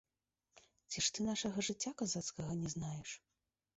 [0.93, 3.09] Ці ж ты нашага жыцця казацкага не знаеш?